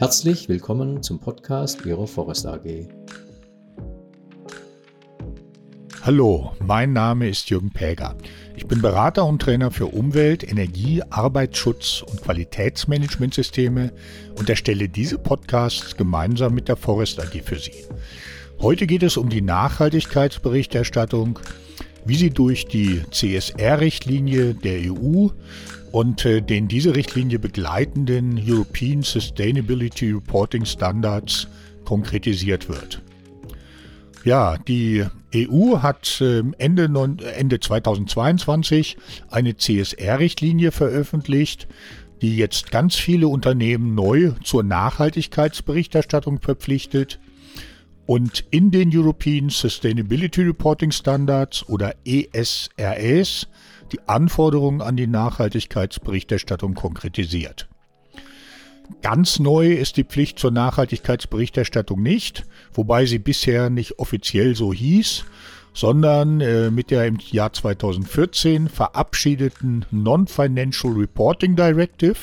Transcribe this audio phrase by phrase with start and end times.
[0.00, 2.88] Herzlich willkommen zum Podcast Ihrer Forest AG.
[6.00, 8.16] Hallo, mein Name ist Jürgen Päger.
[8.56, 13.92] Ich bin Berater und Trainer für Umwelt, Energie, Arbeitsschutz und Qualitätsmanagementsysteme
[14.38, 17.84] und erstelle diese Podcasts gemeinsam mit der Forest AG für Sie.
[18.58, 21.40] Heute geht es um die Nachhaltigkeitsberichterstattung,
[22.06, 25.28] wie sie durch die CSR-Richtlinie der EU
[25.92, 31.48] und äh, den diese Richtlinie begleitenden European Sustainability Reporting Standards
[31.84, 33.02] konkretisiert wird.
[34.24, 38.98] Ja, die EU hat ähm, Ende, Ende 2022
[39.30, 41.68] eine CSR-Richtlinie veröffentlicht,
[42.20, 47.18] die jetzt ganz viele Unternehmen neu zur Nachhaltigkeitsberichterstattung verpflichtet.
[48.10, 53.46] Und in den European Sustainability Reporting Standards oder ESRS
[53.92, 57.68] die Anforderungen an die Nachhaltigkeitsberichterstattung konkretisiert.
[59.00, 65.24] Ganz neu ist die Pflicht zur Nachhaltigkeitsberichterstattung nicht, wobei sie bisher nicht offiziell so hieß,
[65.72, 72.16] sondern äh, mit der im Jahr 2014 verabschiedeten Non-Financial Reporting Directive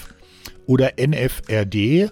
[0.65, 2.11] oder NFRD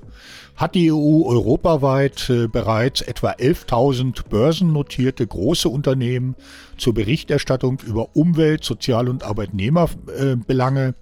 [0.55, 6.35] hat die EU europaweit äh, bereits etwa 11.000 börsennotierte große Unternehmen
[6.77, 10.95] zur Berichterstattung über Umwelt, Sozial- und Arbeitnehmerbelange,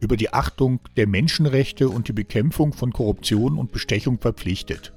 [0.00, 4.92] über die Achtung der Menschenrechte und die Bekämpfung von Korruption und Bestechung verpflichtet.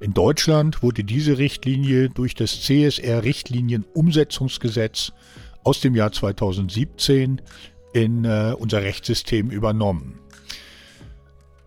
[0.00, 5.12] In Deutschland wurde diese Richtlinie durch das CSR-Richtlinienumsetzungsgesetz
[5.62, 7.42] aus dem Jahr 2017
[7.92, 10.18] in äh, unser Rechtssystem übernommen.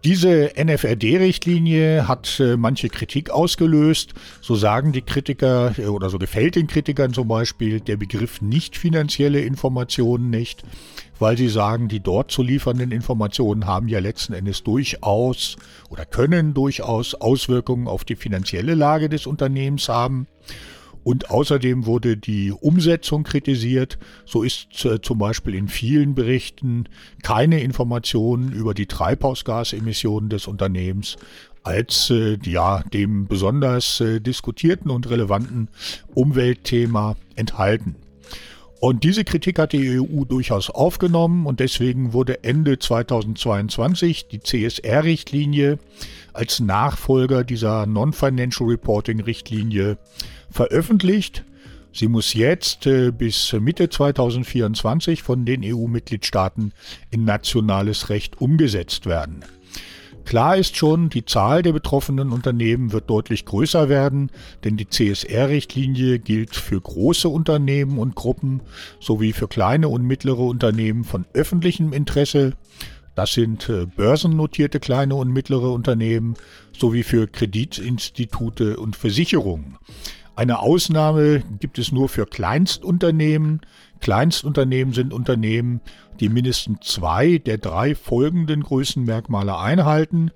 [0.03, 4.13] Diese NFRD-Richtlinie hat äh, manche Kritik ausgelöst.
[4.41, 8.75] So sagen die Kritiker äh, oder so gefällt den Kritikern zum Beispiel der Begriff nicht
[8.75, 10.63] finanzielle Informationen nicht,
[11.19, 15.55] weil sie sagen, die dort zu liefernden Informationen haben ja letzten Endes durchaus
[15.89, 20.27] oder können durchaus Auswirkungen auf die finanzielle Lage des Unternehmens haben.
[21.03, 23.97] Und außerdem wurde die Umsetzung kritisiert.
[24.25, 26.87] So ist äh, zum Beispiel in vielen Berichten
[27.23, 31.17] keine Information über die Treibhausgasemissionen des Unternehmens
[31.63, 35.69] als äh, ja, dem besonders äh, diskutierten und relevanten
[36.13, 37.95] Umweltthema enthalten.
[38.79, 45.79] Und diese Kritik hat die EU durchaus aufgenommen und deswegen wurde Ende 2022 die CSR-Richtlinie
[46.33, 49.97] als Nachfolger dieser Non-Financial Reporting-Richtlinie
[50.49, 51.43] veröffentlicht.
[51.91, 56.73] Sie muss jetzt äh, bis Mitte 2024 von den EU-Mitgliedstaaten
[57.11, 59.45] in nationales Recht umgesetzt werden.
[60.25, 64.31] Klar ist schon, die Zahl der betroffenen Unternehmen wird deutlich größer werden,
[64.63, 68.61] denn die CSR-Richtlinie gilt für große Unternehmen und Gruppen
[68.99, 72.53] sowie für kleine und mittlere Unternehmen von öffentlichem Interesse.
[73.15, 76.35] Das sind äh, börsennotierte kleine und mittlere Unternehmen
[76.77, 79.77] sowie für Kreditinstitute und Versicherungen.
[80.35, 83.61] Eine Ausnahme gibt es nur für Kleinstunternehmen.
[83.99, 85.79] Kleinstunternehmen sind Unternehmen,
[86.19, 90.31] die mindestens zwei der drei folgenden Größenmerkmale einhalten.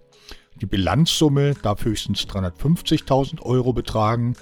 [0.62, 4.36] Die Bilanzsumme darf höchstens 350.000 Euro betragen,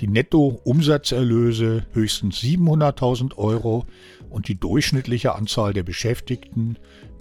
[0.00, 3.84] die Nettoumsatzerlöse höchstens 700.000 Euro
[4.30, 6.78] und die durchschnittliche Anzahl der Beschäftigten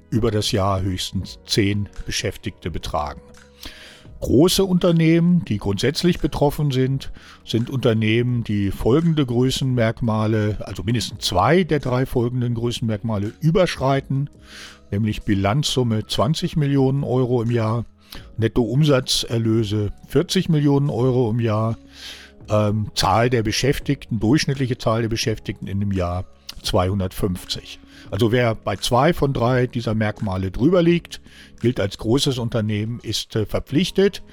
[0.09, 3.21] über das Jahr höchstens 10 Beschäftigte betragen.
[4.19, 7.11] Große Unternehmen, die grundsätzlich betroffen sind,
[7.45, 14.29] sind Unternehmen, die folgende Größenmerkmale, also mindestens zwei der drei folgenden Größenmerkmale überschreiten,
[14.91, 17.85] nämlich Bilanzsumme 20 Millionen Euro im Jahr,
[18.37, 21.77] Nettoumsatzerlöse 40 Millionen Euro im Jahr,
[22.49, 26.25] ähm, Zahl der Beschäftigten, durchschnittliche Zahl der Beschäftigten in dem Jahr
[26.61, 27.79] 250.
[28.11, 31.21] Also wer bei zwei von drei dieser Merkmale drüber liegt,
[31.59, 34.23] gilt als großes Unternehmen, ist äh, verpflichtet.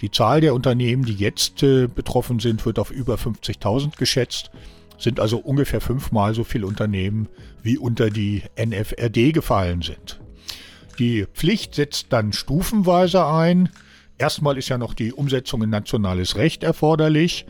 [0.00, 4.50] Die Zahl der Unternehmen, die jetzt äh, betroffen sind, wird auf über 50.000 geschätzt,
[4.98, 7.28] sind also ungefähr fünfmal so viele Unternehmen,
[7.62, 10.20] wie unter die NFRD gefallen sind.
[10.98, 13.68] Die Pflicht setzt dann stufenweise ein.
[14.18, 17.46] Erstmal ist ja noch die Umsetzung in nationales Recht erforderlich.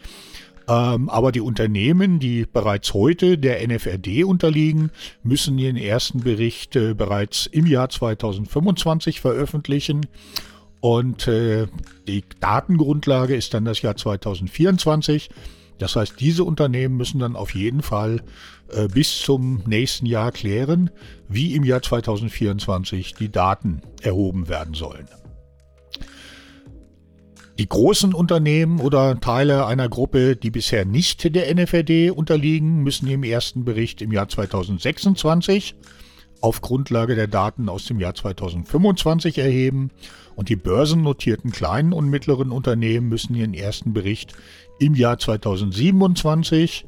[0.69, 4.91] Ähm, aber die Unternehmen, die bereits heute der NFRD unterliegen,
[5.23, 10.07] müssen ihren ersten Bericht äh, bereits im Jahr 2025 veröffentlichen.
[10.81, 11.67] Und äh,
[12.07, 15.31] die Datengrundlage ist dann das Jahr 2024.
[15.79, 18.23] Das heißt, diese Unternehmen müssen dann auf jeden Fall
[18.71, 20.91] äh, bis zum nächsten Jahr klären,
[21.29, 25.09] wie im Jahr 2024 die Daten erhoben werden sollen.
[27.59, 33.25] Die großen Unternehmen oder Teile einer Gruppe, die bisher nicht der NFRD unterliegen, müssen im
[33.25, 35.75] ersten Bericht im Jahr 2026,
[36.41, 39.91] auf Grundlage der Daten aus dem Jahr 2025 erheben
[40.37, 44.35] und die börsennotierten kleinen und mittleren Unternehmen müssen ihren ersten Bericht
[44.79, 46.87] im Jahr 2027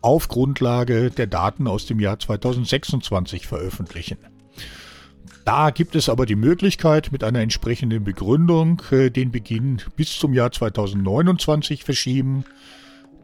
[0.00, 4.16] auf Grundlage der Daten aus dem Jahr 2026 veröffentlichen.
[5.48, 10.34] Da gibt es aber die Möglichkeit, mit einer entsprechenden Begründung äh, den Beginn bis zum
[10.34, 12.44] Jahr 2029 verschieben.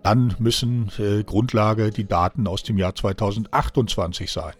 [0.03, 4.55] Dann müssen äh, Grundlage die Daten aus dem Jahr 2028 sein.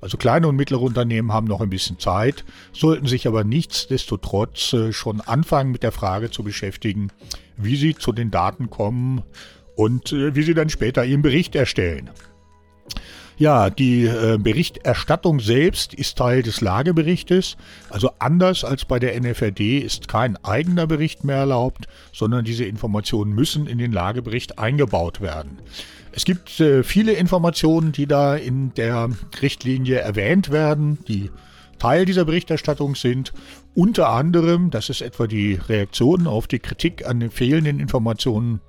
[0.00, 4.94] Also kleine und mittlere Unternehmen haben noch ein bisschen Zeit, sollten sich aber nichtsdestotrotz äh,
[4.94, 7.12] schon anfangen mit der Frage zu beschäftigen,
[7.58, 9.22] wie sie zu den Daten kommen
[9.74, 12.08] und wie sie dann später ihren Bericht erstellen.
[13.38, 17.58] Ja, die äh, Berichterstattung selbst ist Teil des Lageberichtes.
[17.90, 23.34] Also anders als bei der NFRD ist kein eigener Bericht mehr erlaubt, sondern diese Informationen
[23.34, 25.58] müssen in den Lagebericht eingebaut werden.
[26.12, 29.10] Es gibt äh, viele Informationen, die da in der
[29.42, 31.30] Richtlinie erwähnt werden, die
[31.78, 33.34] Teil dieser Berichterstattung sind.
[33.76, 38.62] Unter anderem, das ist etwa die Reaktion auf die Kritik an den fehlenden Informationen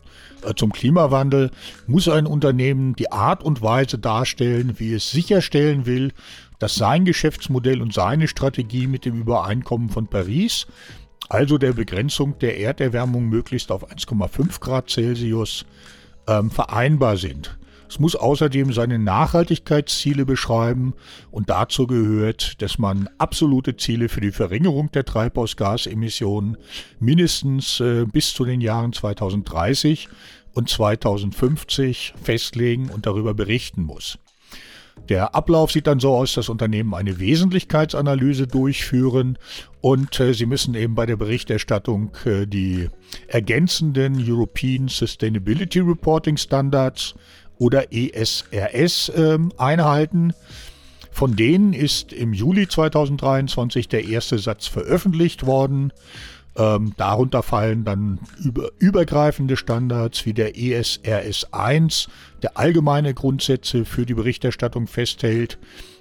[0.46, 1.50] äh, zum Klimawandel,
[1.88, 6.12] muss ein Unternehmen die Art und Weise darstellen, wie es sicherstellen will,
[6.60, 10.68] dass sein Geschäftsmodell und seine Strategie mit dem Übereinkommen von Paris,
[11.30, 15.66] also der Begrenzung der Erderwärmung möglichst auf 1,5 Grad Celsius,
[16.28, 17.58] ähm, vereinbar sind.
[17.90, 20.94] Es muss außerdem seine Nachhaltigkeitsziele beschreiben
[21.32, 26.58] und dazu gehört, dass man absolute Ziele für die Verringerung der Treibhausgasemissionen
[27.00, 30.10] mindestens äh, bis zu den Jahren 2030
[30.54, 34.18] und 2050 festlegen und darüber berichten muss.
[35.10, 39.38] Der Ablauf sieht dann so aus, dass Unternehmen eine Wesentlichkeitsanalyse durchführen
[39.80, 42.90] und äh, sie müssen eben bei der Berichterstattung äh, die
[43.28, 47.16] ergänzenden European Sustainability Reporting Standards
[47.58, 50.34] oder ESRS äh, einhalten.
[51.12, 55.92] Von denen ist im Juli 2023 der erste Satz veröffentlicht worden.
[56.56, 62.08] Ähm, darunter fallen dann über, übergreifende Standards wie der ESRS 1,
[62.42, 65.58] der allgemeine Grundsätze für die Berichterstattung festhält,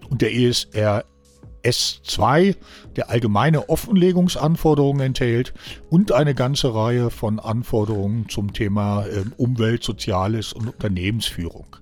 [0.08, 1.04] und der ESRS
[1.72, 2.54] 2,
[2.96, 5.54] der allgemeine Offenlegungsanforderungen enthält
[5.90, 11.76] und eine ganze Reihe von Anforderungen zum Thema äh, Umwelt, Soziales und Unternehmensführung.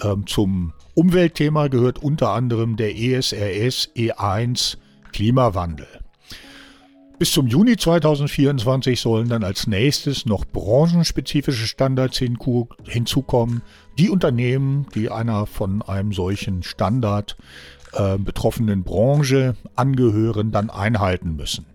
[0.00, 4.76] Ähm, zum Umweltthema gehört unter anderem der ESRS E1
[5.12, 5.86] Klimawandel.
[7.22, 13.62] Bis zum Juni 2024 sollen dann als nächstes noch branchenspezifische Standards hinzukommen,
[13.96, 17.36] die Unternehmen, die einer von einem solchen Standard
[17.94, 21.66] äh, betroffenen Branche angehören, dann einhalten müssen.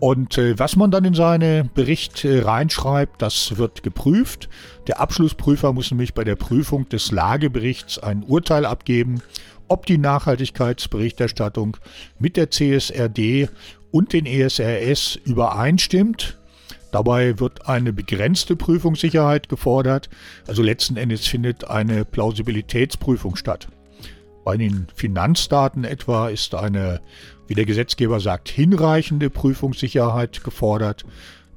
[0.00, 4.48] Und äh, was man dann in seine Berichte reinschreibt, das wird geprüft.
[4.86, 9.22] Der Abschlussprüfer muss nämlich bei der Prüfung des Lageberichts ein Urteil abgeben,
[9.68, 11.76] ob die Nachhaltigkeitsberichterstattung
[12.18, 13.48] mit der CSRD
[13.92, 16.38] und den ESRS übereinstimmt.
[16.90, 20.10] Dabei wird eine begrenzte Prüfungssicherheit gefordert.
[20.46, 23.68] Also letzten Endes findet eine Plausibilitätsprüfung statt.
[24.44, 27.00] Bei den Finanzdaten etwa ist eine,
[27.46, 31.04] wie der Gesetzgeber sagt, hinreichende Prüfungssicherheit gefordert.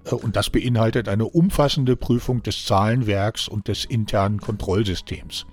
[0.05, 5.45] Äh, und das beinhaltet eine umfassende Prüfung des Zahlenwerks und des internen Kontrollsystems.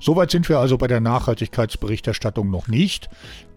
[0.00, 3.08] Soweit sind wir also bei der Nachhaltigkeitsberichterstattung noch nicht.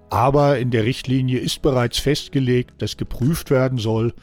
[0.10, 4.13] Aber in der Richtlinie ist bereits festgelegt, dass geprüft werden soll,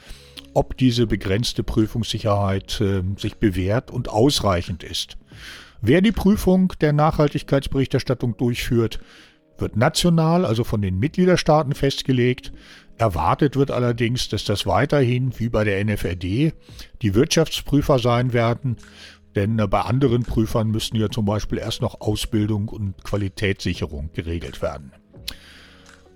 [0.54, 5.18] ob diese begrenzte Prüfungssicherheit äh, sich bewährt und ausreichend ist.
[5.86, 9.00] Wer die Prüfung der Nachhaltigkeitsberichterstattung durchführt,
[9.58, 12.54] wird national, also von den Mitgliederstaaten festgelegt.
[12.96, 16.54] Erwartet wird allerdings, dass das weiterhin, wie bei der NFRD,
[17.02, 18.78] die Wirtschaftsprüfer sein werden,
[19.34, 24.62] denn äh, bei anderen Prüfern müssten ja zum Beispiel erst noch Ausbildung und Qualitätssicherung geregelt
[24.62, 24.92] werden.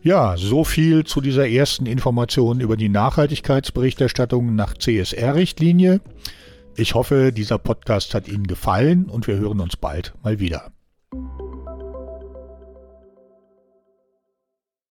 [0.01, 6.01] Ja, so viel zu dieser ersten Information über die Nachhaltigkeitsberichterstattung nach CSR-Richtlinie.
[6.81, 10.71] Ich hoffe, dieser Podcast hat Ihnen gefallen und wir hören uns bald mal wieder.